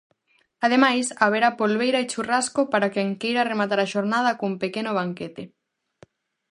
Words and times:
Ademais, 0.65 1.05
haberá 1.23 1.49
polbeira 1.59 1.99
e 2.01 2.09
churrasco 2.11 2.61
para 2.71 2.91
quen 2.93 3.09
queira 3.21 3.47
rematar 3.51 3.79
a 3.81 3.91
xornada 3.93 4.37
cun 4.39 4.53
pequeno 4.63 4.91
banquete. 4.99 5.43